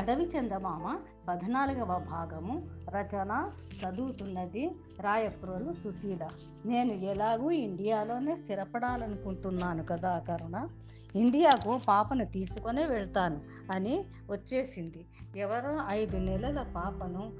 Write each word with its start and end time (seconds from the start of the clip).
అడవి 0.00 0.24
చందమామ 0.24 0.98
పద్నాలుగవ 1.28 1.84
భాగము 1.84 2.68
రచన 2.90 3.50
చదువుతున్నది 3.80 4.70
రాయప్రోలు 5.00 5.72
సుశీల. 5.72 6.28
నేను 6.66 6.92
ఎలాగూ 6.92 7.50
ఇండియాలోనే 7.50 8.36
స్థిరపడాలనుకుంటున్నాను 8.36 9.84
కదా 9.84 10.18
కరుణ. 10.18 10.68
ఇండియాకు 11.16 11.80
పాపను 11.88 12.24
తీసుకొని 12.24 12.84
వెళ్తాను 12.84 13.40
అని 13.72 14.04
వచ్చేసింది. 14.30 15.06
ఎవరో 15.36 15.80
ఐదు 15.88 16.16
నెలల 16.16 16.62
పాపను 16.76 17.32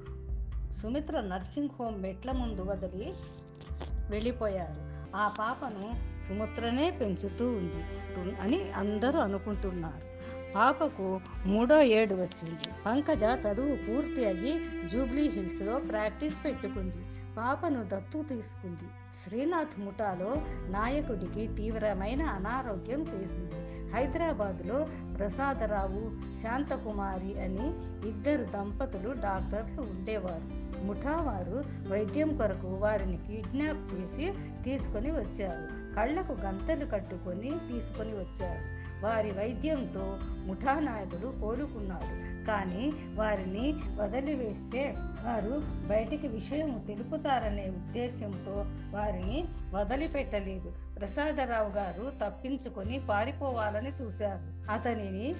సుమిత్ర 0.71 1.21
నర్సింగ్ 1.21 1.69
హోమ్ 1.79 2.01
మెట్ల 2.01 2.31
ముందు 2.31 2.61
వదిలి 2.61 3.13
వెళ్ళిపోయారు. 4.09 5.07
ఆ 5.17 5.27
పాపను 5.27 6.19
సుమిత్రనే 6.19 6.91
పెంచుతూ 6.91 7.47
ఉంది 7.47 7.83
అని 8.41 8.71
అందరూ 8.71 9.19
అనుకుంటున్నారు. 9.19 10.10
పాపకు 10.55 11.19
మూడో 11.45 11.81
ఏడు 11.81 12.15
వచ్చింది. 12.15 12.69
పంకజ 12.85 13.23
చదువు 13.23 13.75
పూర్తి 13.75 14.25
అయ్యి 14.25 14.59
జూబ్లీ 14.89 15.29
హిల్స్లో 15.29 15.79
ప్రాక్టీస్ 15.79 16.45
పెట్టుకుంది. 16.45 16.97
పాపను 17.37 17.83
దత్తు 17.83 18.23
తీసుకుంది. 18.23 18.83
శ్రీనాథ్ 19.23 19.79
ముఠాలో 19.79 20.35
నాయకుడికి 20.69 21.47
తీవ్రమైన 21.47 22.23
అనారోగ్యం 22.23 23.01
చేసింది. 23.01 23.89
హైదరాబాద్లో 23.91 24.87
ప్రసాదరావు 25.17 26.31
శాంతకుమారి 26.31 27.41
అని 27.41 27.67
ఇద్దరు 28.09 28.43
దంపతులు 28.43 29.11
డాక్టర్లు 29.11 29.81
ఉండేవారు. 29.81 30.61
ముఠా 30.85 31.15
వారు 31.17 31.63
వైద్యం 31.89 32.37
కొరకు 32.37 32.67
వారిని 32.67 33.17
కిడ్నాప్ 33.17 33.95
చేసి 33.95 34.33
తీసుకొని 34.63 35.11
వచ్చారు. 35.11 35.95
కళ్ళకు 35.95 36.31
గంతలు 36.31 36.85
కట్టుకొని 36.85 37.51
తీసుకొని 37.71 38.09
వచ్చారు. 38.09 38.80
వారి 39.03 39.31
వైద్యంతో 39.31 40.17
ముఠానాయకుడు 40.21 41.41
కోలుకున్నాడు. 41.41 42.31
కానీ 42.47 42.93
వారిని 43.15 43.73
వదిలివేస్తే 43.95 44.95
వారు 44.97 45.61
బయటికి 45.87 46.27
విషయం 46.27 46.83
తెలుపుతారనే 46.87 47.69
ఉద్దేశంతో 47.69 48.65
వారిని 48.97 49.45
వదిలిపెట్టలేదు. 49.73 50.73
ప్రసాదరావు 50.99 51.69
గారు 51.69 52.11
తప్పించుకొని 52.25 53.01
పారిపోవాలని 53.09 53.89
చూశారు. 53.89 54.71
అతనిని 54.71 55.35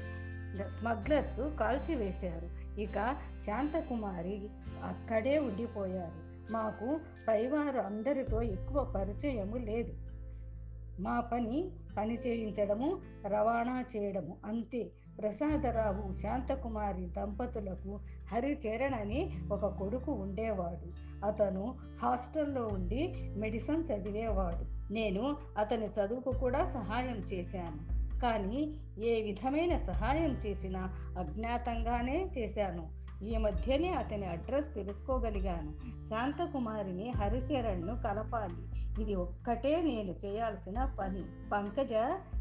స్మగ్లర్స్ 0.69 1.57
కాల్చివేశారు. 1.59 2.79
ఇక 2.79 3.15
శాంతకుమారి 3.47 4.49
అక్కడే 4.83 5.37
ఉండిపోయారు. 5.37 6.51
మాకు 6.51 6.99
పైవారు 7.27 7.79
అందరితో 7.79 8.41
ఎక్కువ 8.41 8.83
పరిచయము 8.83 9.57
లేదు. 9.57 9.93
మా 11.01 11.19
పని 11.19 11.69
పని 11.97 12.15
చేయించడము 12.15 12.97
రవాణా 13.27 13.85
చేయడము. 13.95 14.37
అంతే. 14.45 14.91
ప్రసాదరావు 15.19 16.13
శాంతకుమారి 16.13 17.05
దంపతులకు 17.05 17.99
హరిచరణ్ 18.31 18.93
అని 18.93 19.31
ఒక 19.51 19.65
కొడుకు 19.65 20.11
ఉండేవాడు. 20.11 21.11
అతను 21.25 21.75
హాస్టల్లో 22.01 22.67
ఉండి 22.67 23.33
మెడిసిన్ 23.37 23.83
చదివేవాడు. 23.93 24.93
నేను 24.93 25.37
అతని 25.57 25.85
చదువుకు 25.85 26.31
కూడా 26.39 26.67
సహాయం 26.67 27.15
చేశాను. 27.15 28.01
కానీ 28.19 28.75
ఏ 29.03 29.21
విధమైన 29.21 29.77
సహాయం 29.77 30.31
చేసినా 30.45 30.95
అజ్ఞాతంగానే 31.19 32.29
చేశాను. 32.37 33.01
ఈ 33.23 33.37
మధ్యనే 33.37 33.89
అతని 33.89 34.25
అడ్రస్ 34.25 34.75
తెలుసుకోగలిగాను. 34.75 36.01
శాంతకుమారిని 36.03 37.09
హరిచరణ్ను 37.09 37.95
కలపాలి. 37.95 38.70
ఇది 38.99 39.15
ఒక్కటే 39.15 39.81
నేను 39.81 40.11
చేయాల్సిన 40.25 40.95
పని. 40.99 41.23
పంకజ 41.51 41.93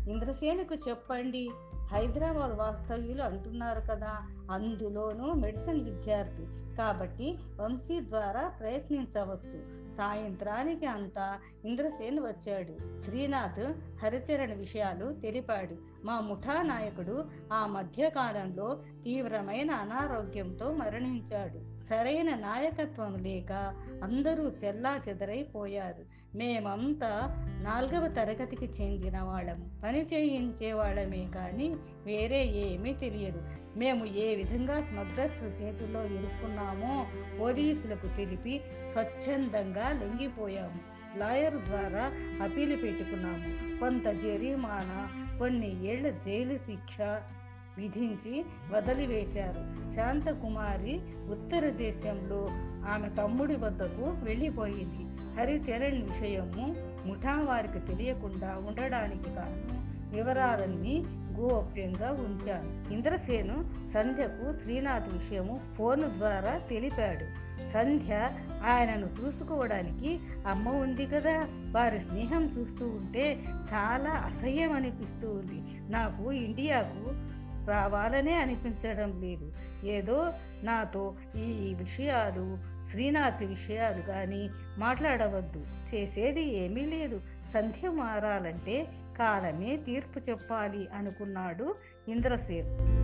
ఇంద్రసేనుకు 0.08 0.74
చెప్పండి. 0.74 1.50
హైదరాబాద్ 1.92 2.52
వాస్తవ్యులు 2.52 3.22
అంటున్నారు 3.22 3.80
కదా 3.80 4.28
అందులోనూ 4.50 5.32
మెడిసిన్ 5.32 5.80
విద్యార్థి. 5.80 6.76
కాబట్టి 6.76 7.38
వంశీ 7.60 8.00
ద్వారా 8.00 8.48
ప్రయత్నించవచ్చు. 8.48 9.90
సాయంత్రానికి 9.90 10.86
అంతా 10.86 11.38
ఇంద్రసేన్ 11.64 12.18
వచ్చాడు. 12.20 13.02
శ్రీనాథ్ 13.02 13.72
హరిచరణ్ 14.04 14.58
విషయాలు 14.58 15.12
తెలిపాడు. 15.12 16.06
మా 16.06 16.20
ముఠా 16.20 16.62
నాయకుడు 16.62 17.24
ఆ 17.52 17.66
మధ్యకాలంలో 17.66 18.82
తీవ్రమైన 19.04 19.70
అనారోగ్యంతో 19.70 20.72
మరణించాడు. 20.72 21.80
సరైన 21.80 22.34
నాయకత్వం 22.34 23.14
లేక 23.14 23.52
అందరూ 24.02 24.44
చెల్లా 24.48 25.00
చెదరైపోయారు 25.08 26.19
మేమంతా 26.34 27.36
నాలుగవ 27.62 28.08
తరగతికి 28.08 28.64
చెందిన 28.64 29.20
వాళ్ళము 29.20 29.70
పని 29.84 30.02
చేయించే 30.02 30.72
వాళ్ళమే 30.72 31.28
కానీ 31.34 31.68
వేరే 32.06 32.46
ఏమీ 32.46 32.92
తెలియదు. 32.92 33.42
మేము 33.76 34.04
ఏ 34.04 34.34
విధంగా 34.34 34.80
స్మగ్లర్స్ 34.80 35.62
చేతుల్లో 35.62 36.04
ఇరుక్కున్నామో 36.04 37.06
పోలీసులకు 37.40 38.16
తెలిపి 38.16 38.60
స్వచ్ఛందంగా 38.92 39.92
లొంగిపోయాము. 39.92 41.00
లాయర్ 41.18 41.54
ద్వారా 41.54 42.12
అప్పీలు 42.42 42.76
పెట్టుకున్నాము. 42.76 43.80
కొంత 43.80 44.06
జరిమానా 44.06 45.08
కొన్ని 45.38 45.86
ఏళ్ళ 45.86 46.10
జైలు 46.10 46.56
శిక్ష 46.56 47.00
విధించి 47.78 48.44
వదిలివేశారు. 48.70 49.88
శాంతకుమారి 49.88 51.00
ఉత్తర 51.30 51.68
దేశంలో 51.68 52.48
ఆమె 52.88 53.08
తమ్ముడి 53.08 53.56
వద్దకు 53.56 54.04
వెళ్ళిపోయింది. 54.04 55.09
హరిచరణ్ 55.40 56.02
విషయము 56.02 56.76
ముఠా 57.06 57.40
వారికి 57.40 57.78
తెలియకుండా 57.78 58.64
ఉండడానికి 58.68 59.30
కారణం 59.30 59.90
వివరాలన్నీ 60.12 61.04
గోప్యంగా 61.38 62.10
ఉంచాను. 62.12 62.92
ఇంద్రసేను 62.92 63.64
సంధ్యకు 63.88 64.52
శ్రీనాథ్ 64.52 65.08
విషయము 65.12 65.60
ఫోను 65.78 66.08
ద్వారా 66.08 66.60
తెలిపాడు. 66.70 67.50
సంధ్య 67.72 68.28
ఆయనను 68.66 69.08
చూసుకోవడానికి 69.20 70.20
అమ్మ 70.46 70.68
ఉంది 70.68 71.06
కదా 71.06 71.46
వారి 71.70 71.98
స్నేహం 71.98 72.44
చూస్తూ 72.44 72.88
ఉంటే 72.88 73.42
చాలా 73.74 74.10
అసహ్యం 74.10 74.72
అనిపిస్తూ 74.72 75.30
ఉంది. 75.30 75.92
నాకు 75.92 76.32
ఇండియాకు 76.32 77.30
రావాలనే 77.68 78.34
అనిపించడం 78.34 79.20
లేదు. 79.20 79.52
ఏదో 79.86 80.32
నాతో 80.62 81.14
ఈ 81.36 81.74
విషయాలు 81.74 82.58
శ్రీనాథ్ 82.90 83.42
విషయాలు 83.42 84.02
కానీ 84.02 84.50
మాట్లాడవద్దు. 84.78 85.66
చేసేది 85.94 86.42
ఏమీ 86.56 86.80
లేదు. 86.80 87.20
సంధ్య 87.52 87.90
మారాలంటే 87.90 88.86
కాలమే 89.18 89.76
తీర్పు 89.76 90.30
చెప్పాలి 90.30 90.88
అనుకున్నాడు 90.94 91.74
ఇంద్రసేన్. 92.08 92.99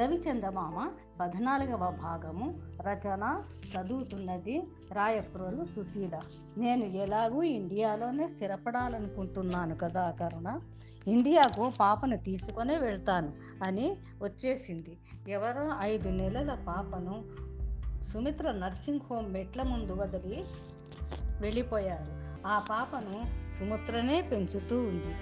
అడవి 0.00 0.16
చందమామ. 0.16 0.90
పద్నాలుగవ 1.20 1.90
భాగము 2.02 2.60
రచన 2.82 3.42
చదువుతున్నది 3.72 4.62
రాయప్రోలు 4.92 5.64
సుశీల. 5.64 6.20
నేను 6.58 6.84
ఎలాగూ 6.84 7.42
ఇండియాలోనే 7.42 8.28
స్థిరపడాలనుకుంటున్నాను 8.28 9.76
కదా 9.76 10.10
కరుణ. 10.10 10.60
ఇండియాకు 11.06 11.72
పాపను 11.80 12.16
తీసుకొని 12.16 12.76
వెళ్తాను 12.76 13.32
అని 13.64 13.96
వచ్చేసింది. 14.22 14.98
ఎవరో 15.28 15.76
ఐదు 15.80 16.08
నెలల 16.08 16.54
పాపను 16.66 17.24
సుమిత్ర 18.02 18.52
నర్సింగ్ 18.52 19.00
హోమ్ 19.10 19.32
మెట్ల 19.32 19.62
ముందు 19.62 19.92
వదిలి 19.92 20.44
వెళ్ళిపోయారు. 21.40 22.46
ఆ 22.46 22.58
పాపను 22.58 23.50
సుమిత్రనే 23.50 24.22
పెంచుతూ 24.22 24.78
ఉంది 24.78 25.14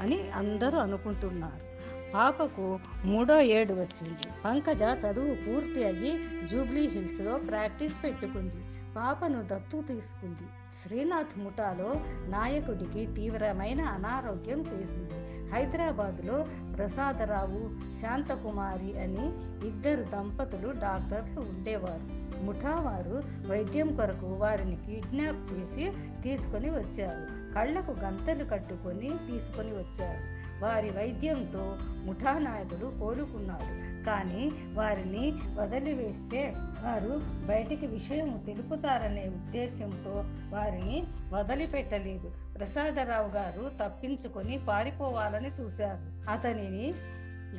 అని 0.00 0.30
అందరూ 0.30 0.78
అనుకుంటున్నారు. 0.78 1.67
పాపకు 2.14 2.78
మూడో 3.04 3.40
ఏడు 3.40 3.74
వచ్చింది. 3.74 4.28
పంకజ 4.44 4.82
చదువు 4.82 5.34
పూర్తి 5.34 5.84
అయ్యి 5.84 6.12
జూబ్లీ 6.48 6.88
హిల్స్లో 6.88 7.38
ప్రాక్టీస్ 7.38 8.04
పెట్టుకుంది. 8.04 8.56
పాపను 8.96 9.42
దత్తు 9.42 9.82
తీసుకుంది. 9.82 10.46
శ్రీనాథ్ 10.78 11.38
ముఠాలో 11.38 11.94
నాయకుడికి 12.28 13.06
తీవ్రమైన 13.06 13.80
అనారోగ్యం 13.80 14.60
చేసింది. 14.60 15.48
హైదరాబాద్లో 15.50 16.46
ప్రసాదరావు 16.76 17.90
శాంతకుమారి 17.90 18.98
అని 19.00 19.26
ఇద్దరు 19.68 20.02
దంపతులు 20.02 20.68
డాక్టర్లు 20.68 21.40
ఉండేవారు. 21.40 22.18
ముఠా 22.44 22.74
వారు 22.74 23.22
వైద్యం 23.48 23.96
కొరకు 23.96 24.26
వారిని 24.26 24.76
కిడ్నాప్ 24.76 25.42
చేసి 25.52 25.92
తీసుకొని 26.22 26.70
వచ్చారు. 26.70 27.54
కళ్ళకు 27.54 27.90
గంతలు 27.90 28.44
కట్టుకొని 28.44 29.08
తీసుకొని 29.08 29.68
వచ్చారు. 29.68 30.47
వారి 30.62 30.90
వైద్యంతో 30.90 31.76
ముఠానాయకుడు 31.80 33.00
కోలుకున్నాడు. 33.00 33.88
కానీ 34.04 34.50
వారిని 34.74 35.32
వదిలివేస్తే 35.54 36.52
వారు 36.56 37.20
బయటికి 37.46 37.86
విషయం 37.86 38.42
తెలుపుతారనే 38.46 39.24
ఉద్దేశంతో 39.24 40.24
వారిని 40.56 41.04
వదిలిపెట్టలేదు. 41.32 42.32
ప్రసాదరావు 42.58 43.28
గారు 43.28 43.70
తప్పించుకొని 43.84 44.60
పారిపోవాలని 44.68 45.48
చూశారు. 45.48 46.30
అతనిని 46.30 46.94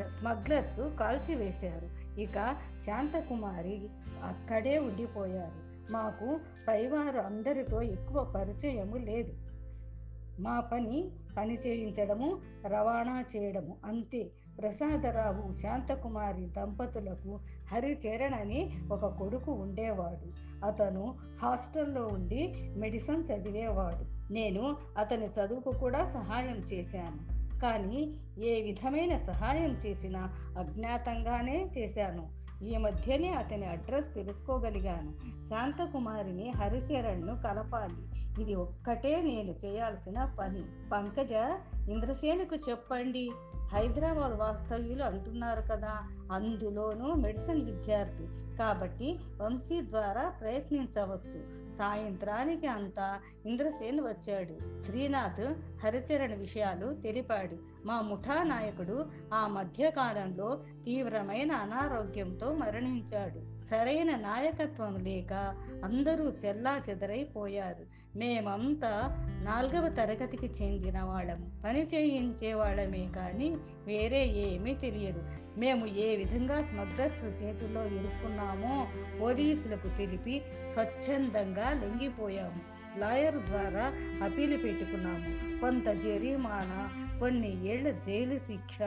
స్మగ్లర్స్ 0.10 0.98
కాల్చివేశారు. 1.00 2.20
ఇక 2.20 2.56
శాంతకుమారి 2.86 3.90
అక్కడే 4.24 4.78
ఉండిపోయారు. 4.78 5.70
మాకు 5.92 6.40
పైవారు 6.68 7.18
అందరితో 7.18 7.82
ఎక్కువ 7.82 8.24
పరిచయము 8.24 8.98
లేదు. 8.98 9.34
మా 10.42 10.60
పని 10.60 11.12
పని 11.38 11.54
చేయించడము 11.54 12.38
రవాణా 12.68 13.24
చేయడము. 13.36 13.78
అంతే. 13.86 14.32
ప్రసాదరావు 14.62 15.52
శాంతకుమారి 15.52 16.46
దంపతులకు 16.46 17.40
హరిచరణ్ 17.72 18.34
అని 18.34 18.72
ఒక 18.92 19.06
కొడుకు 19.06 19.52
ఉండేవాడు. 19.52 20.50
అతను 20.66 21.16
హాస్టల్లో 21.44 22.08
ఉండి 22.08 22.54
మెడిసిన్ 22.78 23.24
చదివేవాడు. 23.24 24.34
నేను 24.34 24.78
అతని 24.98 25.26
చదువుకు 25.26 25.78
కూడా 25.80 26.08
సహాయం 26.08 26.56
చేశాను. 26.56 27.40
కానీ 27.60 28.16
ఏ 28.44 28.62
విధమైన 28.62 29.18
సహాయం 29.18 29.72
చేసినా 29.86 30.34
అజ్ఞాతంగానే 30.60 31.70
చేశాను. 31.78 32.28
ఈ 32.62 32.78
మధ్యనే 32.78 33.30
అతని 33.34 33.66
అడ్రస్ 33.66 34.14
తెలుసుకోగలిగాను. 34.14 35.12
శాంతకుమారిని 35.44 36.50
హరిచరణ్ను 36.50 37.36
కలపాలి. 37.36 38.02
ఇది 38.42 38.56
ఒక్కటే 38.56 39.22
నేను 39.22 39.54
చేయాల్సిన 39.66 40.32
పని. 40.40 40.64
పంకజ 40.90 41.32
ఇంద్రసేనుకు 41.90 42.56
చెప్పండి. 42.70 43.32
హైదరాబాద్ 43.74 44.34
వాస్తవ్యులు 44.34 45.04
అంటున్నారు 45.04 45.62
కదా. 45.62 46.00
అందులోనూ 46.32 47.14
మెడిసిన్ 47.14 47.66
విద్యార్థి. 47.66 48.28
కాబట్టి 48.58 49.20
వంశీ 49.42 49.82
ద్వారా 49.82 50.30
ప్రయత్నించవచ్చు. 50.30 51.72
సాయంత్రానికి 51.72 52.68
అంతా 52.68 53.20
ఇంద్రసేన్ 53.46 54.00
వచ్చాడు. 54.00 54.84
శ్రీనాథ్ 54.84 55.54
హరిచరణ్ 55.86 56.40
విషయాలు 56.40 56.94
తెలిపాడు. 56.94 57.58
మా 57.88 58.02
ముఠా 58.02 58.44
నాయకుడు 58.44 59.06
ఆ 59.34 59.48
మధ్యకాలంలో 59.48 60.64
తీవ్రమైన 60.86 61.52
అనారోగ్యంతో 61.52 62.54
మరణించాడు. 62.54 63.62
సరైన 63.62 64.16
నాయకత్వం 64.16 64.96
లేక 64.96 65.34
అందరూ 65.84 66.30
చెల్లా 66.30 66.82
చెదరైపోయారు 66.90 67.99
మేమంతా 68.16 69.16
నాలుగవ 69.44 69.90
తరగతికి 69.90 70.46
చెందిన 70.46 71.02
వాళ్ళము 71.02 71.50
పని 71.66 71.84
చేయించే 71.84 72.54
వాళ్ళమే 72.54 73.10
కానీ 73.16 73.50
వేరే 73.86 74.28
ఏమీ 74.28 74.74
తెలియదు. 74.74 75.24
మేము 75.58 75.86
ఏ 75.86 76.16
విధంగా 76.16 76.62
స్మగ్లర్స్ 76.62 77.44
చేతుల్లో 77.44 77.86
ఇరుక్కున్నామో 77.86 78.88
పోలీసులకు 79.22 79.98
తెలిపి 79.98 80.42
స్వచ్ఛందంగా 80.74 81.70
లొంగిపోయాము. 81.70 82.80
లాయర్ 83.00 83.36
ద్వారా 83.36 83.94
అప్పీలు 84.24 84.58
పెట్టుకున్నాము. 84.58 85.62
కొంత 85.62 85.88
జరిమానా 85.88 86.90
కొన్ని 87.20 87.68
ఏళ్ళ 87.68 87.92
జైలు 87.92 88.38
శిక్ష 88.38 88.82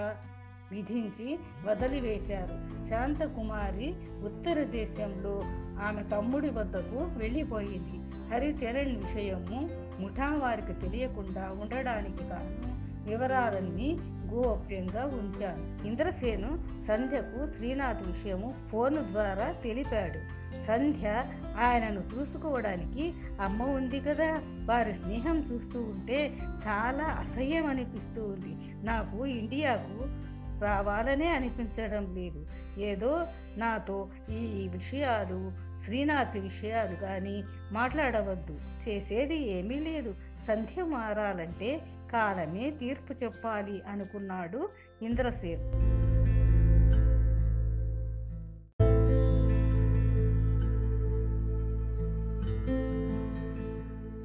విధించి 0.70 1.38
వదిలివేశారు. 1.64 2.82
శాంతకుమారి 2.82 3.94
ఉత్తర 4.24 4.62
దేశంలో 4.62 5.42
ఆమె 5.82 6.02
తమ్ముడి 6.02 6.50
వద్దకు 6.50 6.96
వెళ్ళిపోయింది. 6.96 8.11
హరిచరణ్ 8.32 8.96
విషయము 8.96 9.68
ముఠా 10.00 10.34
వారికి 10.34 10.72
తెలియకుండా 10.72 11.58
ఉండడానికి 11.60 12.18
కాను 12.18 12.82
వివరాలన్నీ 13.10 13.98
గోప్యంగా 14.32 15.04
ఉంచారు. 15.04 15.86
ఇంద్రసేను 15.86 16.80
సంధ్యకు 16.80 17.46
శ్రీనాథ్ 17.46 18.08
విషయము 18.08 18.54
ఫోన్ 18.72 18.96
ద్వారా 18.96 19.54
తెలిపాడు. 19.64 20.42
సంధ్య 20.62 21.22
ఆయనను 21.60 22.02
చూసుకోవడానికి 22.14 23.14
అమ్మ 23.40 23.62
ఉంది 23.62 24.00
కదా 24.00 24.40
వారి 24.64 24.92
స్నేహం 24.92 25.38
చూస్తూ 25.38 25.80
ఉంటే 25.80 26.36
చాలా 26.68 27.04
అసహ్యం 27.04 27.66
అనిపిస్తూ 27.66 28.24
ఉంది 28.24 28.86
నాకు 28.86 29.26
ఇండియాకు 29.26 30.22
రావాలనే 30.64 31.28
అనిపించడం 31.28 32.14
లేదు. 32.14 32.46
ఏదో 32.80 33.26
నాతో 33.56 34.08
ఈ 34.30 34.68
విషయాలు 34.68 35.71
శ్రీనాథ్ 35.84 36.38
విషయాలు 36.38 36.96
కానీ 36.96 37.44
మాట్లాడవద్దు. 37.72 38.58
చేసేది 38.88 39.36
ఏమీ 39.36 39.74
లేదు. 39.74 40.14
సంధ్య 40.46 40.84
మారాలంటే 40.84 41.80
కాలమే 42.12 42.70
తీర్పు 42.70 43.24
చెప్పాలి 43.24 43.82
అనుకున్నాడు 43.88 44.68
ఇంద్రసేన్. 45.02 45.92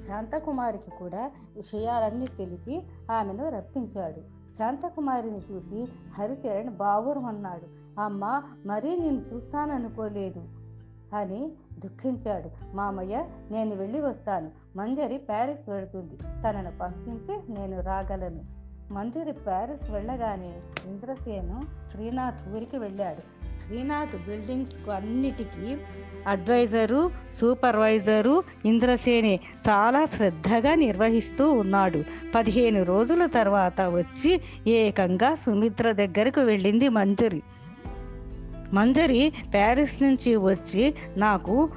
శాంతకుమారికి 0.07 0.91
కూడా 0.91 1.31
విషయాలన్నీ 1.55 2.27
తెలిపి 2.27 2.81
ఆమెను 3.11 3.49
రప్పించాడు. 3.49 4.51
శాంతకుమారిని 4.53 5.37
చూసి 5.37 5.87
హరిచరణ్ 6.17 6.69
బావురమన్నాడు. 6.69 7.67
అమ్మ 8.01 8.41
మరీ 8.65 8.95
నేను 8.95 9.17
చూస్తాననుకోలేదు. 9.17 10.56
అని 11.13 11.51
దుఃఖించాడు. 11.79 12.75
మామయ్య 12.75 13.23
నేను 13.51 13.75
వెళ్ళి 13.75 14.01
వస్తాను. 14.01 14.51
మంజరి 14.75 15.17
ప్యారిస్ 15.17 15.69
వెళుతుంది. 15.69 16.17
తనను 16.17 16.71
పంపించి 16.81 17.53
నేను 17.53 17.81
రాగలను. 17.81 18.57
మంజరి 18.91 19.31
ప్యారిస్ 19.31 19.91
వెళ్ళగానే 19.91 20.53
ఇంద్రసేను 20.87 21.61
శ్రీనాథ్ 21.91 22.55
ఊరికి 22.55 22.77
వెళ్ళాడు. 22.77 23.37
శ్రీనాథ్ 23.67 24.15
బిల్డింగ్స్కు 24.15 24.91
అన్నిటికీ 24.91 25.77
అడ్వైజరు 26.27 27.11
సూపర్వైజరు 27.31 28.43
ఇంద్రసేని 28.65 29.39
చాలా 29.69 30.05
శ్రద్ధగా 30.05 30.75
నిర్వహిస్తూ 30.75 31.51
ఉన్నాడు. 31.51 32.03
పదిహేను 32.35 32.83
రోజుల 32.83 33.25
తర్వాత 33.25 33.81
వచ్చి 33.81 34.41
ఏకంగా 34.67 35.35
సుమిత్ర 35.35 35.91
దగ్గరకు 35.91 36.41
వెళ్ళింది 36.41 36.89
మంజరి 36.89 37.43
మంజరి 38.73 39.31
ప్యారిస్ 39.53 40.03
నుంచి 40.03 40.35
వచ్చి 40.35 40.93
నాకు 41.17 41.69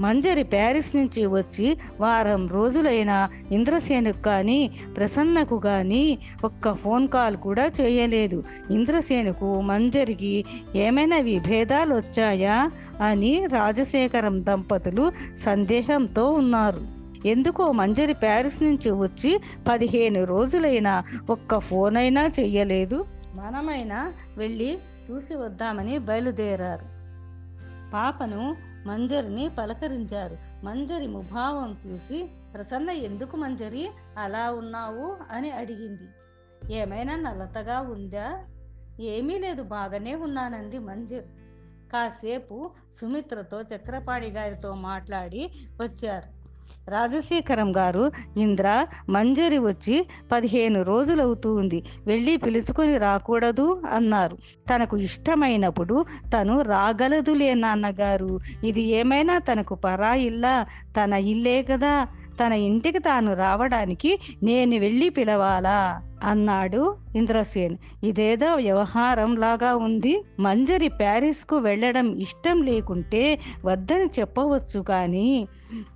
మంజరి 0.00 0.42
ప్యారిస్ 0.42 0.96
నుంచి 0.96 1.26
వచ్చి 1.26 1.76
వారం 2.00 2.48
రోజులైన 2.48 3.28
ఇంద్రసేనుకు 3.52 4.22
కానీ 4.22 4.70
ప్రసన్నకు 4.96 5.58
కానీ 5.58 6.18
ఒక్క 6.44 6.74
ఫోన్ 6.74 7.08
కాల్ 7.08 7.36
కూడా 7.36 7.70
చేయలేదు. 7.80 8.44
ఇంద్రసేనుకు 8.70 9.60
మంజరికి 9.60 10.44
ఏమైనా 10.74 11.16
విభేదాలు 11.16 11.94
వచ్చాయా 11.94 12.70
అని 13.00 13.46
రాజశేఖరం 13.46 14.44
దంపతులు 14.44 15.12
సందేహంతో 15.38 16.30
ఉన్నారు. 16.30 17.02
ఎందుకో 17.28 17.72
మంజరి 17.72 18.14
ప్యారిస్ 18.14 18.62
నుంచి 18.62 18.90
వచ్చి 18.90 19.40
పదిహేను 19.68 20.24
రోజులైనా 20.24 21.02
ఒక్క 21.30 21.58
ఫోన్ 21.58 21.96
అయినా 21.96 22.30
చెయ్యలేదు 22.40 23.04
మనమైనా 23.42 24.12
వెళ్ళి 24.36 24.78
చూసి 25.10 25.34
వద్దామని 25.34 25.98
బయలుదేరారు. 25.98 26.86
పాపను 27.90 28.56
మంజరిని 28.86 29.50
పలకరించారు. 29.58 30.38
మంజరి 30.64 31.06
ముభావం 31.06 31.78
చూసి 31.86 32.30
ప్రసన్న 32.54 32.90
ఎందుకు 32.90 33.36
మంజరి? 33.36 33.90
అలా 34.18 34.52
ఉన్నావు? 34.52 35.16
అని 35.30 35.50
అడిగింది. 35.50 36.08
ఏమైనా 36.74 37.16
నల్లతగా 37.16 37.80
ఉందా? 37.80 38.44
ఏమీ 39.00 39.38
లేదు 39.38 39.62
బాగానే 39.62 40.14
ఉన్నానంది 40.14 40.78
మంజరి. 40.78 41.26
కాసేపు 41.92 42.70
సుమిత్రతో 42.94 43.62
చక్రపాణి 43.62 44.30
గారితో 44.30 44.74
మాట్లాడి 44.74 45.50
వచ్చారు. 45.80 46.41
రాజశేఖరం 46.88 47.76
గారు 47.76 48.12
ఇంద్ర 48.36 48.86
మంజరి 49.10 49.58
వచ్చి 49.58 50.06
పదిహేను 50.32 50.82
రోజులవుతుంది 50.82 51.84
వెళ్ళి 52.06 52.36
పిలుచుకొని 52.36 52.98
రాకూడదు 52.98 53.82
అన్నారు. 53.90 54.36
తనకు 54.70 54.96
ఇష్టమైనప్పుడు 54.96 56.04
తను 56.36 56.60
రాగలదులే 56.60 57.54
నాన్నగారు. 57.54 58.40
ఇది 58.64 58.82
ఏమైనా 58.82 59.38
తనకు 59.38 59.74
పరా 59.74 60.14
ఇల్లా 60.14 60.66
తన 60.96 61.12
ఇల్లే 61.12 61.62
కదా. 61.62 62.06
తన 62.40 62.52
ఇంటికి 62.52 62.98
తాను 62.98 63.34
రావడానికి 63.34 64.18
నేను 64.42 64.78
వెళ్ళి 64.78 65.08
పిలవాలా? 65.08 66.02
అన్నాడు 66.24 66.96
ఇంద్రసేన్. 67.16 67.76
ఇదేదో 68.04 68.54
వ్యవహారం 68.54 69.36
లాగా 69.36 69.76
ఉంది. 69.76 70.24
మంజరి 70.40 70.88
ప్యారిస్కు 70.88 71.56
వెళ్ళడం 71.56 72.12
ఇష్టం 72.16 72.62
లేకుంటే 72.62 73.38
వద్దని 73.64 74.20
చెప్పవచ్చు 74.20 74.80
కానీ 74.80 75.48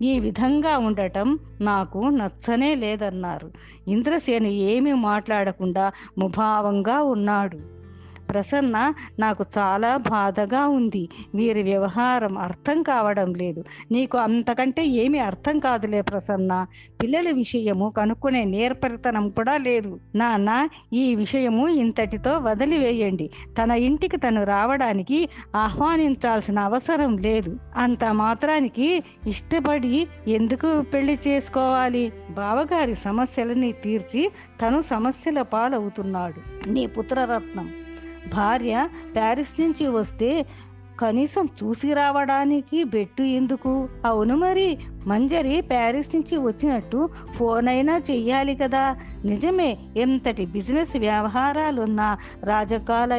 ఈ 0.03 0.21
విధంగా 0.21 0.79
ఉండటం 0.79 1.39
నాకు 1.61 1.99
నచ్చనే 1.99 2.75
లేదన్నారు. 2.75 3.51
ఇంద్రసేను 3.89 4.47
ఏమీ 4.47 4.93
మాట్లాడకుండా 4.93 5.93
ముభావంగా 6.19 7.03
ఉన్నాడు. 7.03 7.76
ప్రసన్న 8.31 8.93
నాకు 9.19 9.45
చాలా 9.59 9.97
బాధగా 9.97 10.69
ఉంది. 10.69 11.09
వీరి 11.35 11.63
వ్యవహారం 11.63 12.39
అర్థం 12.39 12.83
కావడం 12.83 13.35
లేదు. 13.35 13.65
నీకు 13.91 14.19
అంతకంటే 14.19 14.87
ఏమీ 14.87 15.19
అర్థం 15.19 15.59
కాదులే 15.59 16.01
ప్రసన్న. 16.01 16.67
పిల్లల 17.03 17.31
విషయము 17.31 17.91
కనుక్కునే 17.97 18.45
నేర్పరితనం 18.45 19.29
కూడా 19.29 19.57
లేదు. 19.57 20.01
నాన్న 20.15 20.69
ఈ 20.93 21.15
విషయము 21.15 21.69
ఇంతటితో 21.69 22.39
వదిలివేయండి. 22.39 23.31
తన 23.63 23.71
ఇంటికి 23.71 24.17
తను 24.17 24.45
రావడానికి 24.45 25.29
ఆహ్వానించాల్సిన 25.57 26.59
అవసరం 26.59 27.17
లేదు. 27.17 27.59
అంత 27.77 28.05
మాత్రానికి 28.05 29.03
ఇష్టపడి 29.27 30.07
ఎందుకు 30.29 30.83
పెళ్ళి 30.83 31.19
చేసుకోవాలి? 31.29 32.13
బావగారి 32.31 32.95
సమస్యలని 32.95 33.73
తీర్చి 33.73 34.31
తను 34.67 34.81
సమస్యల 34.81 35.43
పాలవుతున్నాడు. 35.43 36.71
నీ 36.71 36.87
పుత్రరత్నం 36.87 37.73
భార్య 38.35 38.89
ప్యారిస్ 39.15 39.61
నుంచి 39.61 39.87
వస్తే 39.87 40.47
కనీసం 41.01 41.49
చూసి 41.63 41.95
రావడానికి 41.95 42.85
బెట్టు 42.85 43.23
ఎందుకు? 43.23 43.89
అవును 44.05 44.37
మరి 44.37 44.79
మంజరి 45.07 45.61
ప్యారిస్ 45.61 46.17
నుంచి 46.17 46.37
వచ్చినట్టు 46.37 47.09
ఫోన్ 47.35 47.69
అయినా 47.69 48.03
చెయ్యాలి 48.11 48.55
కదా. 48.55 48.97
నిజమే 49.25 49.79
ఎంతటి 49.97 50.47
బిజినెస్ 50.47 50.97
వ్యవహారాలున్నా 50.97 52.19
రాజకాల 52.45 53.15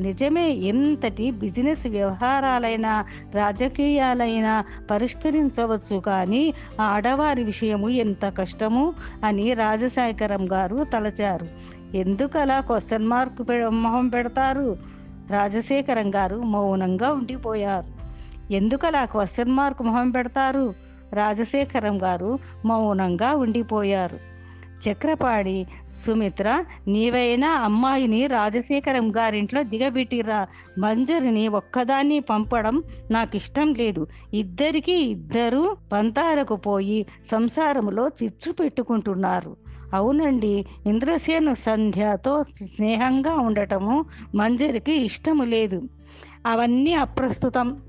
నిజమే 0.00 0.50
ఎంతటి 0.50 1.30
బిజినెస్ 1.30 1.86
వ్యవహారాలైనా 1.86 3.04
రాజకీయాలైనా 3.34 4.64
పరిష్కరించవచ్చు 4.90 5.96
కానీ 5.96 6.54
ఆడవారి 6.80 7.44
విషయము 7.44 7.88
ఎంత 7.88 8.32
కష్టము 8.38 8.92
అని 9.24 9.54
రాజశేఖరం 9.54 10.52
గారు 10.52 10.84
తలచారు. 10.84 11.46
ఎందుకు 11.94 12.38
అలా 12.38 12.60
క్వశ్చన్ 12.60 13.06
మార్క్ 13.06 13.48
పె 13.48 13.68
మొహం 13.68 14.08
పెడతారు? 14.08 14.76
రాజశేఖరం 15.30 16.14
గారు 16.14 16.42
మౌనంగా 16.42 17.12
ఉండిపోయారు. 17.12 18.02
ఎందుకు 18.52 18.86
అలా 18.86 19.04
క్వశ్చన్ 19.04 19.50
మార్క్ 19.50 19.82
మొహం 19.82 20.10
పెడతారు? 20.10 20.74
రాజశేఖరం 21.12 22.02
గారు 22.02 22.38
మౌనంగా 22.64 23.36
ఉండిపోయారు. 23.36 24.31
చక్రపాడి 24.88 25.66
సుమిత్ర 25.98 26.64
నీవైనా 26.88 27.50
అమ్మాయిని 27.50 28.26
రాజశేఖరం 28.26 29.16
గారింట్లో 29.16 29.62
దిగబెట్టిరా 29.62 30.46
మంజరిని 30.78 31.48
ఒక్కదాన్ని 31.48 32.20
పంపడం 32.20 32.82
నాకు 33.10 33.36
ఇష్టం 33.36 33.74
లేదు. 33.74 34.06
ఇద్దరికి 34.34 34.92
ఇద్దరు 34.92 35.76
పంతాలకు 35.92 36.56
పోయి 36.56 37.06
సంసారంలో 37.24 38.08
చిచ్చు 38.22 38.52
పెట్టుకుంటున్నారు. 38.52 39.56
అవునండి 39.94 40.66
ఇంద్రసేను 40.86 41.54
సంధ్యతో 41.54 42.42
స్నేహంగా 42.42 43.34
ఉండటము 43.34 44.04
మంజరికి 44.34 44.92
ఇష్టము 44.92 45.44
లేదు. 45.44 45.82
అవన్నీ 46.46 46.94
అప్రస్తుతం. 46.94 47.82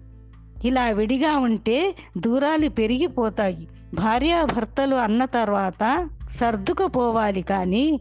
ఇలా 0.66 0.86
విడిగా 0.86 1.38
ఉంటే 1.38 1.96
దూరాలు 2.18 2.70
పెరిగిపోతాయి. 2.70 3.68
భార్యాభర్తలు 3.94 4.96
అన్న 4.96 5.26
తర్వాత 5.26 5.84
సర్దుకుపోవాలి 6.32 7.42
కానీ 7.42 8.00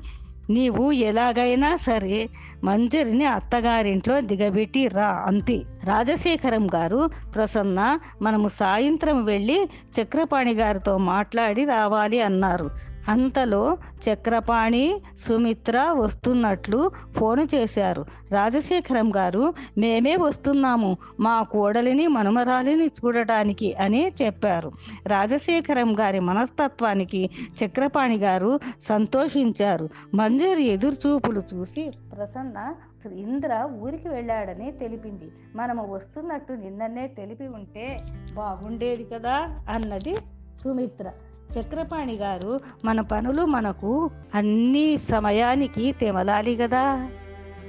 నీవు 0.50 0.92
ఎలాగైనా 0.92 1.76
సరే 1.76 2.28
మంజరిని 2.64 3.24
అత్తగారింట్లో 3.26 4.20
దిగబెట్టి 4.20 4.88
రా 4.88 5.24
అంతే 5.26 5.62
రాజశేఖరం 5.84 6.66
గారు 6.74 7.10
ప్రసన్న 7.34 7.98
మనము 8.22 8.48
సాయంత్రం 8.48 9.24
వెళ్ళి 9.24 9.68
చక్రపాణి 10.00 10.54
గారితో 10.54 10.96
మాట్లాడి 10.98 11.64
రావాలి 11.64 12.20
అన్నారు. 12.20 12.91
అంతలో 13.08 13.78
చక్రపాణి 14.08 15.00
సుమిత్ర 15.18 15.94
వస్తున్నట్లు 15.98 16.90
ఫోను 17.16 17.46
చేశారు. 17.54 18.06
రాజశేఖరం 18.32 19.16
గారు 19.16 19.54
మేమే 19.78 20.16
వస్తున్నాము 20.16 20.96
మా 21.20 21.42
కోడలిని 21.42 22.06
మనుమరాలిని 22.06 22.86
చూడటానికి 22.86 23.74
అని 23.74 24.12
చెప్పారు. 24.22 24.72
రాజశేఖరం 25.06 26.00
గారి 26.00 26.20
మనస్తత్వానికి 26.20 27.30
చక్రపాణి 27.64 28.16
గారు 28.16 28.60
సంతోషించారు. 28.80 29.88
మంజరి 30.14 30.62
ఎదురుచూపులు 30.62 31.42
చూసి 31.54 31.92
ప్రసన్న 32.16 32.74
ఇంద్ర 33.12 33.68
ఊరికి 33.82 34.08
వెళ్ళాడని 34.08 34.72
తెలిపింది. 34.72 35.30
మనము 35.54 35.94
వస్తున్నట్టు 35.94 36.52
నిన్ననే 36.52 37.06
తెలిపి 37.06 37.46
ఉంటే 37.46 38.00
బాగుండేది 38.34 39.04
కదా 39.04 39.64
అన్నది 39.68 40.16
సుమిత్ర. 40.54 41.10
చక్రపాణి 41.58 42.14
గారు 42.14 42.60
మన 42.84 43.00
పనులు 43.00 43.44
మనకు 43.44 44.10
అన్ని 44.34 44.96
సమయానికి 44.96 45.92
తెమలాలి 45.92 46.56
కదా 46.56 47.08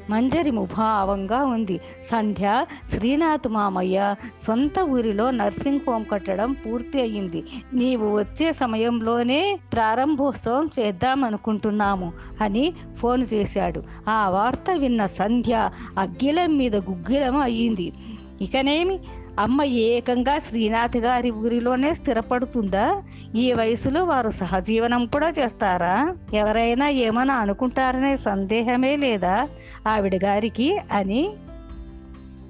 మంజరి 0.10 0.52
ముభావంగా 0.52 1.44
ఉంది. 1.44 1.82
సంధ్య 2.04 2.66
శ్రీనాథ్ 2.90 3.48
మామయ్య 3.48 4.16
సొంత 4.38 4.80
ఊరిలో 4.80 5.32
నర్సింగ్ 5.32 5.80
హోమ్ 5.88 6.06
కట్టడం 6.12 6.52
పూర్తి 6.54 7.02
అయ్యింది. 7.02 7.44
నీవు 7.74 8.18
వచ్చే 8.18 8.54
సమయంలోనే 8.54 9.60
ప్రారంభోత్సవం 9.74 10.70
చేద్దామనుకుంటున్నాము 10.80 12.14
అని 12.42 12.74
ఫోన్ 12.98 13.26
చేశాడు. 13.34 13.84
ఆ 14.10 14.30
వార్త 14.30 14.72
విన్న 14.78 15.06
సంధ్య 15.06 15.70
అగ్గిలం 15.98 16.58
మీద 16.58 16.76
గుగ్గిలం 16.76 17.38
అయ్యింది 17.38 17.94
ఇకనేమి? 18.42 19.00
అమ్మ 19.40 19.64
ఏకంగా 19.64 20.40
శ్రీనాథ్ 20.40 20.98
గారి 20.98 21.32
ఊరిలోనే 21.32 21.94
స్థిరపడుతుందా? 21.94 23.04
ఈ 23.36 23.54
వయసులో 23.54 24.04
వారు 24.04 24.30
సహజీవనం 24.30 25.06
కూడా 25.06 25.30
చేస్తారా? 25.30 26.16
ఎవరైనా 26.34 26.90
ఏమైనా 26.90 27.34
అనుకుంటారనే 27.34 28.16
సందేహమే 28.16 28.96
లేదా? 28.96 29.48
ఆవిడ 29.88 30.16
గారికి 30.16 30.80
అని 30.92 31.34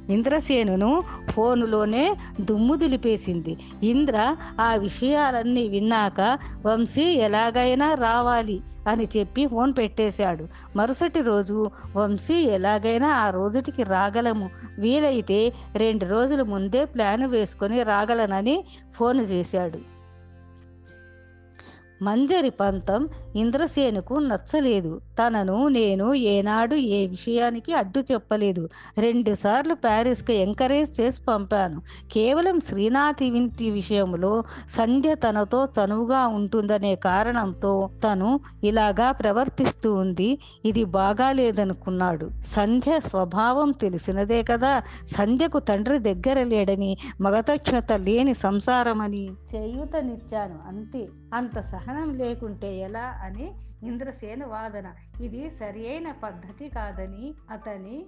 ఇంద్రసేనును 0.10 1.04
ఫోనులోనే 1.32 2.16
దుమ్ము 2.42 2.76
దులిపేసింది. 2.76 3.58
ఇంద్ర 3.84 4.36
ఆ 4.62 4.76
విషయాలన్నీ 4.76 5.68
విన్నాక 5.68 6.38
వంశీ 6.66 7.04
ఎలాగైనా 7.04 7.94
రావాలి. 7.94 8.62
అని 8.88 9.08
చెప్పి 9.18 9.48
ఫోన్ 9.48 9.74
పెట్టేశాడు. 9.78 10.48
మరుసటి 10.76 11.22
రోజు 11.22 11.70
వంశీ 11.96 12.34
ఎలాగైనా 12.34 13.08
ఆ 13.08 13.30
రోజుటికి 13.30 13.84
రాగలము. 13.84 14.50
వీలైతే 14.80 15.54
రెండు 15.76 16.06
రోజుల 16.06 16.42
ముందే 16.42 16.86
ప్లాన్ 16.86 17.24
వేసుకొని 17.24 17.84
రాగలనని 17.84 18.64
ఫోన్ 18.96 19.20
చేశాడు. 19.20 19.93
మంజరి 22.06 22.50
పంతం 22.50 23.02
ఇంద్రసేనుకు 23.36 24.16
నచ్చలేదు. 24.30 24.92
తనను 25.20 25.68
నేను 25.68 26.08
ఏనాడు 26.30 26.76
ఏ 26.76 27.00
విషయానికి 27.08 27.72
అడ్డు 27.74 28.00
చెప్పలేదు. 28.12 28.64
రెండుసార్లు 28.98 29.74
ప్యారిస్కి 29.74 30.34
ఎంకరేజ్ 30.36 31.02
చేసి 31.02 31.22
పంపాను. 31.28 31.80
కేవలం 32.12 32.60
శ్రీనాథ్ 32.60 33.24
ఇంటి 33.24 33.70
విషయంలో 33.70 34.34
సంధ్య 34.70 35.16
తనతో 35.16 35.68
చనువుగా 35.78 36.28
ఉంటుందనే 36.38 36.96
కారణంతో 37.08 37.74
తను 38.04 38.30
ఇలాగా 38.64 39.12
ప్రవర్తిస్తూ 39.12 39.94
ఉంది. 39.94 40.30
ఇది 40.66 40.84
బాగాలేదనుకున్నాడు 40.98 42.30
సంధ్య 42.48 43.00
స్వభావం 43.00 43.72
తెలిసినదే 43.82 44.44
కదా. 44.44 44.74
సంధ్యకు 45.08 45.60
తండ్రి 45.70 46.00
దగ్గర 46.00 46.44
లేడని 46.44 46.92
మగతక్షత 47.22 47.92
లేని 48.08 48.34
సంసారమని 48.46 49.26
చేయూతనిచ్చాను. 49.56 50.58
అంతే. 50.68 51.04
అంత 51.34 51.60
సహనం 51.60 52.14
లేకుంటే 52.14 52.78
ఎలా 52.78 53.20
అని 53.24 53.52
ఇంద్రసేన 53.84 54.46
వాదన 54.46 54.94
ఇది 55.22 55.50
సరియైన 55.50 56.12
పద్ధతి 56.12 56.70
కాదని 56.70 57.34
అతని 57.50 58.06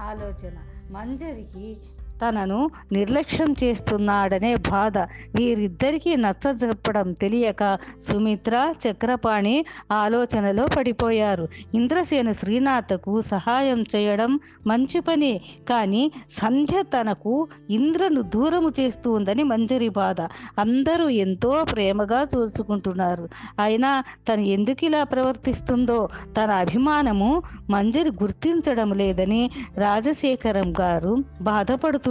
ఆలోచన. 0.00 0.58
మంజరికి 0.90 1.76
తనను 2.22 2.70
నిర్లక్ష్యం 2.92 3.56
చేస్తున్నాడనే 3.64 4.56
బాధ 4.56 4.98
వీరిద్దరికీ 5.34 6.16
నచ్చజెప్పడం 6.16 7.12
తెలియక 7.12 7.78
సుమిత్ర 8.00 8.74
చక్రపాణి 8.84 9.64
ఆలోచనలో 9.92 10.66
పడిపోయారు. 10.76 11.48
ఇంద్రసేన 11.74 12.32
శ్రీనాథకు 12.32 13.20
సహాయం 13.20 13.84
చేయడం 13.96 14.40
మంచి 14.66 15.00
పని 15.00 15.40
కానీ 15.68 16.12
సంధ్య 16.30 16.82
తనకు 16.82 17.48
ఇంద్రను 17.70 18.22
దూరము 18.22 18.70
చేస్తుందని 18.80 19.42
మంజరి 19.42 19.88
బాధ. 19.88 20.20
అందరూ 20.58 21.08
ఎంతో 21.08 21.64
ప్రేమగా 21.72 22.26
చూసుకుంటున్నారు. 22.36 23.28
అయినా 23.58 24.04
తను 24.28 24.40
ఎందుకు 24.40 24.84
ఇలా 24.84 25.04
ప్రవర్తిస్తుందో 25.04 26.08
తన 26.36 26.50
అభిమానము 26.50 27.42
మంజరి 27.70 28.10
గుర్తించడం 28.10 28.92
లేదని 28.92 29.50
రాజశేఖరం 29.76 30.72
గారు 30.80 31.24
బాధపడుతున్నారు. 31.40 32.05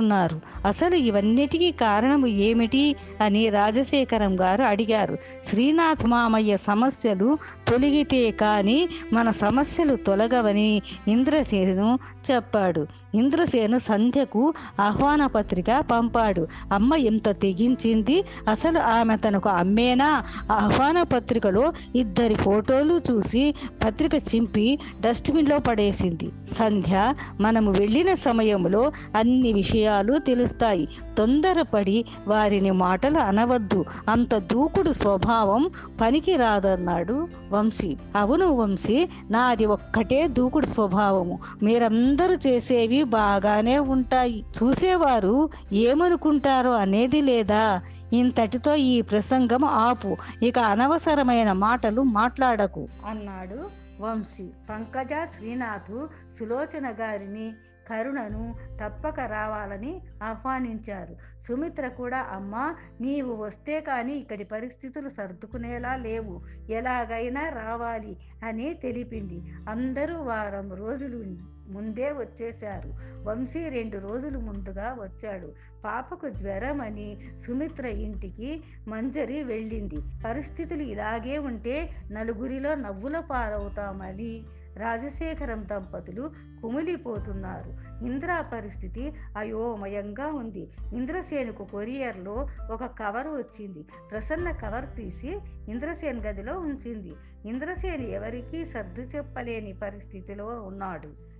అసలు 0.66 0.96
ఇవన్నిటికీ 0.96 1.72
కారణము 1.72 2.28
ఏమిటి 2.28 2.96
అని 3.22 3.50
రాజశేఖరం 3.50 4.40
గారు 4.40 4.64
అడిగారు. 4.64 5.18
శ్రీనాథ్ 5.44 6.06
మామయ్య 6.06 6.58
సమస్యలు 6.58 7.38
తొలగితే 7.68 8.32
కానీ 8.32 8.90
మన 9.14 9.32
సమస్యలు 9.32 9.96
తొలగవని 9.96 10.82
ఇంద్రసేను 11.08 12.00
చెప్పాడు. 12.32 12.88
ఇంద్రసేను 13.16 13.80
సంధ్యకు 13.80 14.54
ఆహ్వాన 14.82 15.26
పత్రిక 15.26 15.66
పంపాడు. 15.92 16.48
అమ్మ 16.74 16.96
ఎంత 16.96 17.30
తెగించింది 17.30 18.24
అసలు 18.50 18.80
ఆమె 18.80 19.18
తనకు 19.18 19.50
అమ్మేనా? 19.50 20.24
ఆహ్వాన 20.52 21.04
పత్రికలో 21.04 21.74
ఇద్దరి 21.96 22.34
ఫోటోలు 22.34 23.00
చూసి 23.12 23.54
పత్రిక 23.86 24.16
చింపి 24.16 24.80
డస్ట్బిన్లో 25.02 25.60
పడేసింది. 25.60 26.30
సంధ్య 26.54 27.14
మనము 27.42 27.72
వెళ్ళిన 27.72 28.14
సమయంలో 28.14 28.92
అన్ని 29.16 29.54
విషయాలు 29.54 29.85
విషయాలు 29.86 30.20
తెలుస్తాయి. 30.20 30.88
తొందరపడి 31.18 32.06
వారిని 32.28 32.72
మాటలు 32.72 33.20
అనవద్దు. 33.20 33.86
అంత 34.10 34.36
దూకుడు 34.36 34.92
స్వభావం 34.92 35.70
పనికి 36.02 36.36
రాదన్నాడు 36.36 37.28
వంశీ. 37.52 37.98
అవును 38.16 38.48
వంశీ 38.56 39.10
నాది 39.32 39.66
ఒక్కటే 39.66 40.28
దూకుడు 40.28 40.66
స్వభావము. 40.66 41.40
మీరందరూ 41.64 42.34
చేసేవి 42.34 43.04
బాగానే 43.04 43.80
ఉంటాయి. 43.80 44.46
చూసేవారు 44.58 45.50
ఏమనుకుంటారో 45.74 46.72
అనేది 46.72 47.22
లేదా? 47.22 47.82
ఇంతటితో 48.14 48.76
ఈ 48.76 49.02
ప్రసంగం 49.02 49.66
ఆపు. 49.66 50.18
ఇక 50.44 50.60
అనవసరమైన 50.60 51.52
మాటలు 51.52 52.02
మాట్లాడకు 52.02 52.88
అన్నాడు 53.06 53.60
వంశీ. 54.02 54.48
పంకజ 54.70 55.14
శ్రీనాథు 55.38 56.10
సులోచన 56.40 56.88
గారిని 57.02 57.48
కరుణను 57.90 58.56
తప్పక 58.84 59.20
రావాలని 59.20 60.02
ఆహ్వానించారు. 60.24 61.16
సుమిత్ర 61.40 61.88
కూడా 61.88 62.18
అమ్మా 62.18 62.76
నీవు 63.02 63.36
వస్తే 63.36 63.80
కానీ 63.82 64.14
ఇక్కడి 64.14 64.44
పరిస్థితులు 64.44 65.10
సర్దుకునేలా 65.10 65.96
లేవు. 65.96 66.44
ఎలాగైనా 66.70 67.50
రావాలి 67.50 68.18
అని 68.44 68.74
తెలిపింది. 68.74 69.42
అందరూ 69.70 70.22
వారం 70.22 70.74
రోజులు 70.74 71.56
ముందే 71.68 72.12
వచ్చేశారు. 72.12 72.90
వంశీ 73.24 73.70
రెండు 73.70 73.98
రోజులు 73.98 74.40
ముందుగా 74.40 74.96
వచ్చాడు. 75.02 75.54
పాపకు 75.86 76.30
జ్వరం 76.30 76.82
అని 76.82 77.08
సుమిత్ర 77.38 77.86
ఇంటికి 77.86 78.64
మంజరి 78.88 79.44
వెళ్ళింది. 79.44 79.98
పరిస్థితులు 80.26 80.82
ఇలాగే 80.82 81.38
ఉంటే 81.38 81.90
నలుగురిలో 82.12 82.76
నవ్వుల 82.76 83.20
పాలవుతామని 83.20 84.44
రాజశేఖరం 84.78 85.68
దంపతులు 85.72 86.32
కుమిలిపోతున్నారు. 86.62 88.04
ఇంద్రా 88.06 88.42
పరిస్థితి 88.42 89.14
అయోమయంగా 89.38 90.28
ఉంది. 90.28 90.68
ఇంద్రసేనుకు 90.94 91.64
కొరియర్లో 91.64 92.48
ఒక 92.72 92.86
కవర్ 92.86 93.28
వచ్చింది. 93.28 93.86
ప్రసన్న 94.12 94.52
కవర్ 94.52 94.96
తీసి 94.98 95.40
ఇంద్రసేన్ 95.70 96.22
గదిలో 96.22 96.60
ఉంచింది. 96.60 97.14
ఇంద్రసేన్ 97.46 98.02
ఎవరికీ 98.02 98.66
సర్దు 98.66 99.02
చెప్పలేని 99.02 99.74
పరిస్థితిలో 99.74 100.46
ఉన్నాడు. 100.46 101.36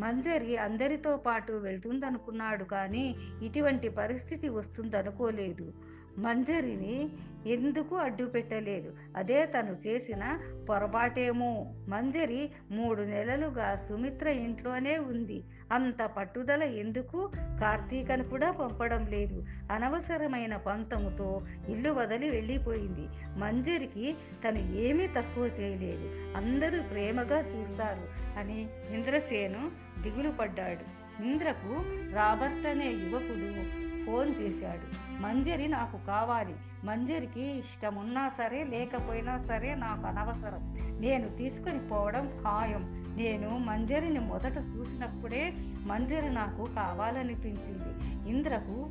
మంజరి 0.00 0.56
అందరితో 0.56 1.16
పాటు 1.16 1.52
వెళ్తుందనుకున్నాడు 1.52 2.64
కానీ 2.64 3.16
ఇటువంటి 3.42 3.88
పరిస్థితి 3.88 4.48
వస్తుందనుకోలేదు. 4.48 5.72
మంజరిని 6.18 7.08
ఎందుకు 7.46 7.96
అడ్డు 7.96 8.24
పెట్టలేదు? 8.24 8.92
అదే 9.16 9.46
తను 9.46 9.76
చేసిన 9.86 10.38
పొరపాటేమో. 10.68 11.74
మంజరి 11.88 12.50
మూడు 12.70 13.02
నెలలుగా 13.02 13.76
సుమిత్ర 13.76 14.28
ఇంట్లోనే 14.28 14.98
ఉంది. 14.98 15.44
అంత 15.72 16.02
పట్టుదల 16.02 16.62
ఎందుకు? 16.62 17.30
కార్తీకను 17.36 18.24
కూడా 18.24 18.50
పంపడం 18.50 19.06
లేదు. 19.06 19.44
అనవసరమైన 19.72 20.56
పంతముతో 20.56 21.46
ఇల్లు 21.68 21.90
వదిలి 21.90 22.30
వెళ్ళిపోయింది. 22.30 23.08
మంజరికి 23.38 24.16
తను 24.44 24.58
ఏమీ 24.58 25.06
తక్కువ 25.06 25.44
చేయలేదు. 25.44 26.36
అందరూ 26.36 26.82
ప్రేమగా 26.82 27.38
చూస్తారు 27.40 28.38
అని 28.38 28.68
ఇంద్రసేను 28.90 29.70
దిగులు 30.02 30.30
పడ్డాడు 30.30 31.04
ఇంద్రకు 31.22 31.82
రాబర్ట్ 32.14 32.66
అనే 32.66 32.86
యువకుడు 32.86 33.84
ఫోన్ 34.06 34.34
చేశాడు. 34.40 35.13
మంజరి 35.20 35.68
నాకు 35.68 36.06
కావాలి. 36.06 36.54
మంజరికి 36.84 37.58
ఇష్టమున్నా 37.58 38.28
సరే 38.28 38.64
లేకపోయినా 38.64 39.36
సరే 39.36 39.74
నాకు 39.74 40.06
అనవసరం. 40.06 40.74
నేను 41.00 41.28
తీసుకొని 41.28 41.88
పోవడం 41.88 42.26
ఖాయం. 42.44 43.04
నేను 43.16 43.58
మంజరిని 43.58 44.18
మొదట 44.18 44.56
చూసినప్పుడే 44.58 45.52
మంజరి 45.82 46.34
నాకు 46.34 46.64
కావాలనిపించింది. 46.64 48.22
ఇంద్రకు 48.30 48.90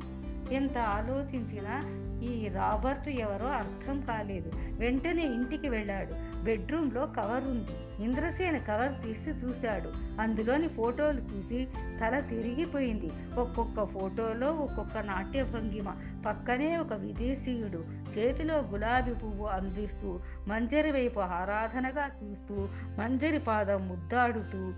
ఎంత 0.52 0.78
ఆలోచించినా 0.78 1.80
ఈ 2.20 2.48
రాబర్ట్ 2.48 3.08
ఎవరో 3.08 3.46
అర్థం 3.46 4.00
కాలేదు. 4.00 4.52
వెంటనే 4.56 5.22
ఇంటికి 5.22 5.68
వెళ్ళాడు. 5.68 6.42
బెడ్రూమ్లో 6.42 7.06
కవర్ 7.06 7.44
ఉంది. 7.44 7.93
ఇంద్రసేన 8.00 8.58
కవర్ 8.58 9.06
తీసి 9.06 9.30
చూశాడు. 9.30 9.92
అందులోని 10.20 10.68
ఫోటోలు 10.68 11.20
చూసి 11.20 11.68
తల 12.00 12.20
తిరిగిపోయింది. 12.20 13.10
ఒక్కొక్క 13.40 13.84
ఫోటోలో 13.84 14.52
ఒక్కొక్క 14.52 14.98
నాట్య 14.98 15.42
భంగిమ. 15.42 15.96
పక్కనే 16.26 16.76
ఒక 16.76 16.92
విదేశీయుడు 16.92 17.84
చేతిలో 18.18 18.58
గులాబీ 18.58 19.14
పువ్వు 19.14 19.46
అందిస్తూ 19.46 20.20
మంజరి 20.48 20.92
వైపు 20.92 21.20
ఆరాధనగా 21.20 22.10
చూస్తూ 22.22 22.68
మంజరి 22.98 23.38
పాదం 23.38 23.88
ముద్దాడుతూ 23.88 24.72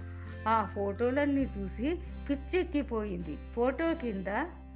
ఆ 0.48 0.64
ఫోటోలన్నీ 0.74 1.48
చూసి 1.58 1.98
పిచ్చెక్కిపోయింది. 2.30 3.38
ఫోటో 3.56 3.94
కింద 3.94 4.26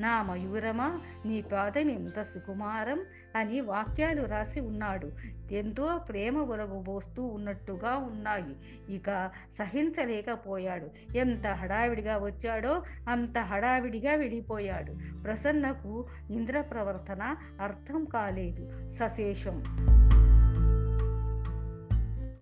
నా 0.00 0.22
మయూరమా 0.22 1.00
నీ 1.26 1.42
పాదం 1.42 1.90
ఎంత 1.90 2.22
సుకుమారం 2.22 3.00
అని 3.36 3.60
వాక్యాలు 3.60 4.26
రాసి 4.26 4.60
ఉన్నాడు. 4.60 5.10
ఎంతో 5.52 5.98
ప్రేమ 6.08 6.38
ఒలగబోస్తూ 6.38 7.22
ఉన్నట్టుగా 7.24 7.96
ఉన్నాయి. 7.96 8.56
ఇక 8.96 9.30
సహించలేకపోయాడు. 9.52 11.16
ఎంత 11.18 11.46
హడావిడిగా 11.46 12.18
వచ్చాడో 12.18 12.82
అంత 13.08 13.38
హడావిడిగా 13.38 14.14
వెళ్ళిపోయాడు 14.14 15.22
ప్రసన్నకు 15.22 16.06
ఇంద్ర 16.30 16.60
ప్రవర్తన 16.60 17.36
అర్థం 17.60 18.04
కాలేదు. 18.04 18.88
సశేషం 18.88 19.62